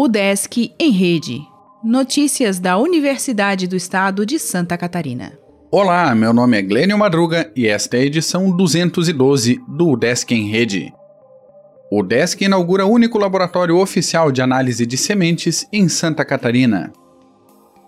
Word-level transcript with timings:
O 0.00 0.06
Desk 0.06 0.72
em 0.78 0.90
Rede. 0.90 1.40
Notícias 1.82 2.60
da 2.60 2.78
Universidade 2.78 3.66
do 3.66 3.74
Estado 3.74 4.24
de 4.24 4.38
Santa 4.38 4.78
Catarina. 4.78 5.36
Olá, 5.70 6.14
meu 6.14 6.32
nome 6.32 6.56
é 6.56 6.62
Glênio 6.62 6.96
Madruga 6.96 7.52
e 7.56 7.66
esta 7.66 7.96
é 7.96 8.00
a 8.00 8.04
edição 8.04 8.56
212 8.56 9.60
do 9.66 9.96
Desk 9.96 10.32
em 10.32 10.48
Rede. 10.48 10.94
O 11.90 12.02
Desk 12.02 12.40
inaugura 12.40 12.86
o 12.86 12.90
único 12.92 13.18
laboratório 13.18 13.76
oficial 13.76 14.30
de 14.30 14.40
análise 14.40 14.86
de 14.86 14.96
sementes 14.96 15.66
em 15.72 15.88
Santa 15.88 16.24
Catarina. 16.24 16.92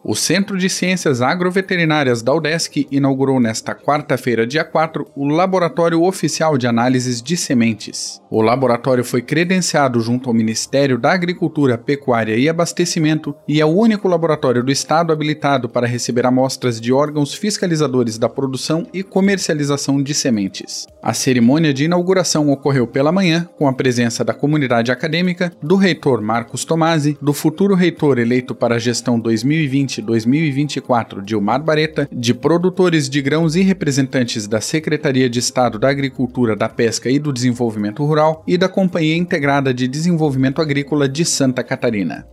O 0.02 0.14
Centro 0.14 0.56
de 0.56 0.70
Ciências 0.70 1.20
Agroveterinárias 1.20 2.22
da 2.22 2.32
UDESC 2.32 2.88
inaugurou 2.90 3.38
nesta 3.38 3.74
quarta-feira, 3.74 4.46
dia 4.46 4.64
4, 4.64 5.06
o 5.14 5.28
Laboratório 5.28 6.02
Oficial 6.02 6.56
de 6.56 6.66
Análises 6.66 7.22
de 7.22 7.36
Sementes. 7.36 8.18
O 8.30 8.40
laboratório 8.40 9.04
foi 9.04 9.20
credenciado 9.20 10.00
junto 10.00 10.30
ao 10.30 10.34
Ministério 10.34 10.98
da 10.98 11.12
Agricultura, 11.12 11.76
Pecuária 11.76 12.34
e 12.34 12.48
Abastecimento 12.48 13.34
e 13.46 13.60
é 13.60 13.64
o 13.64 13.68
único 13.68 14.08
laboratório 14.08 14.64
do 14.64 14.72
Estado 14.72 15.12
habilitado 15.12 15.68
para 15.68 15.86
receber 15.86 16.24
amostras 16.24 16.80
de 16.80 16.92
órgãos 16.92 17.34
fiscalizadores 17.34 18.16
da 18.16 18.28
produção 18.28 18.86
e 18.94 19.02
comercialização 19.02 20.02
de 20.02 20.14
sementes. 20.14 20.86
A 21.02 21.12
cerimônia 21.12 21.74
de 21.74 21.84
inauguração 21.84 22.50
ocorreu 22.50 22.86
pela 22.86 23.12
manhã, 23.12 23.46
com 23.58 23.68
a 23.68 23.72
presença 23.72 24.24
da 24.24 24.32
comunidade 24.32 24.90
acadêmica, 24.90 25.52
do 25.62 25.76
reitor 25.76 26.22
Marcos 26.22 26.64
Tomasi, 26.64 27.18
do 27.20 27.34
futuro 27.34 27.74
reitor 27.74 28.18
eleito 28.18 28.54
para 28.54 28.76
a 28.76 28.78
gestão 28.78 29.20
2020 29.20 29.89
2020-2024 29.98 31.22
Dilmar 31.22 31.62
Bareta, 31.62 32.08
de 32.12 32.32
produtores 32.32 33.08
de 33.08 33.20
grãos 33.20 33.56
e 33.56 33.62
representantes 33.62 34.46
da 34.46 34.60
Secretaria 34.60 35.28
de 35.28 35.38
Estado 35.38 35.78
da 35.78 35.88
Agricultura, 35.88 36.54
da 36.54 36.68
Pesca 36.68 37.10
e 37.10 37.18
do 37.18 37.32
Desenvolvimento 37.32 38.04
Rural 38.04 38.44
e 38.46 38.56
da 38.56 38.68
Companhia 38.68 39.16
Integrada 39.16 39.74
de 39.74 39.88
Desenvolvimento 39.88 40.62
Agrícola 40.62 41.08
de 41.08 41.24
Santa 41.24 41.64
Catarina. 41.64 42.26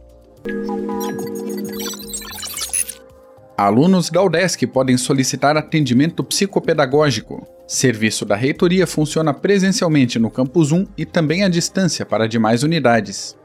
Alunos 3.57 4.11
da 4.11 4.21
UDESC 4.21 4.67
podem 4.67 4.97
solicitar 4.97 5.57
atendimento 5.57 6.23
psicopedagógico. 6.23 7.47
Serviço 7.67 8.23
da 8.23 8.35
reitoria 8.35 8.85
funciona 8.85 9.33
presencialmente 9.33 10.19
no 10.19 10.29
Campus 10.29 10.71
1 10.71 10.85
e 10.95 11.05
também 11.05 11.43
à 11.43 11.49
distância 11.49 12.05
para 12.05 12.27
demais 12.27 12.61
unidades. 12.61 13.35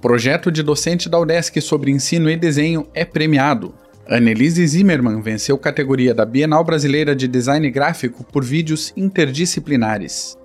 Projeto 0.00 0.52
de 0.52 0.62
docente 0.62 1.08
da 1.08 1.18
UDESC 1.18 1.60
sobre 1.60 1.90
ensino 1.90 2.30
e 2.30 2.36
desenho 2.36 2.86
é 2.92 3.04
premiado. 3.04 3.74
Annelise 4.08 4.64
Zimmermann 4.66 5.20
venceu 5.20 5.58
categoria 5.58 6.14
da 6.14 6.24
Bienal 6.24 6.62
Brasileira 6.62 7.16
de 7.16 7.26
Design 7.26 7.68
Gráfico 7.70 8.22
por 8.22 8.44
vídeos 8.44 8.92
interdisciplinares. 8.96 10.38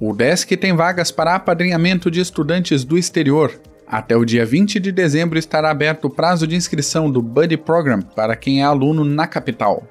O 0.00 0.14
DESC 0.14 0.56
tem 0.56 0.74
vagas 0.74 1.10
para 1.10 1.34
apadrinhamento 1.34 2.10
de 2.10 2.20
estudantes 2.20 2.84
do 2.84 2.96
exterior. 2.96 3.60
Até 3.86 4.16
o 4.16 4.24
dia 4.24 4.46
20 4.46 4.80
de 4.80 4.90
dezembro 4.90 5.38
estará 5.38 5.70
aberto 5.70 6.06
o 6.06 6.10
prazo 6.10 6.46
de 6.46 6.56
inscrição 6.56 7.10
do 7.10 7.20
Buddy 7.20 7.56
Program 7.56 8.00
para 8.00 8.34
quem 8.34 8.62
é 8.62 8.64
aluno 8.64 9.04
na 9.04 9.26
capital. 9.26 9.86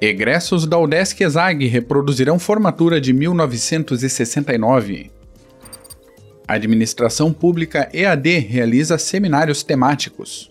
Egressos 0.00 0.66
da 0.66 0.78
UDESC 0.78 1.22
ESAG 1.22 1.66
reproduzirão 1.68 2.38
formatura 2.38 3.00
de 3.00 3.12
1969. 3.12 5.10
A 6.46 6.54
Administração 6.54 7.32
Pública 7.32 7.88
EAD 7.92 8.38
realiza 8.40 8.98
seminários 8.98 9.62
temáticos. 9.62 10.50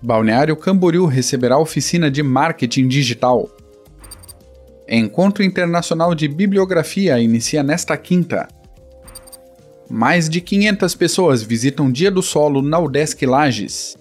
Balneário 0.00 0.56
Camboriú 0.56 1.06
receberá 1.06 1.58
oficina 1.58 2.10
de 2.10 2.22
marketing 2.22 2.88
digital. 2.88 3.50
Encontro 4.88 5.42
Internacional 5.42 6.14
de 6.14 6.28
Bibliografia 6.28 7.18
inicia 7.18 7.62
nesta 7.62 7.96
quinta. 7.96 8.48
Mais 9.90 10.28
de 10.28 10.40
500 10.40 10.94
pessoas 10.94 11.42
visitam 11.42 11.90
Dia 11.90 12.10
do 12.10 12.22
Solo 12.22 12.62
na 12.62 12.78
UDESC 12.78 13.26
Lages. 13.26 13.96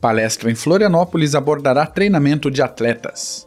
Palestra 0.00 0.50
em 0.50 0.54
Florianópolis 0.54 1.34
abordará 1.34 1.86
treinamento 1.86 2.50
de 2.50 2.62
atletas. 2.62 3.46